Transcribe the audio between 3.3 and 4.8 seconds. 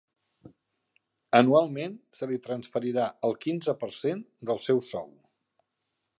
el quinze per cent del